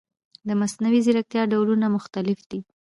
د 0.47 0.49
مصنوعي 0.61 0.99
ځیرکتیا 1.05 1.43
ډولونه 1.51 1.85
مختلف 1.95 2.39
دي. 2.51 2.59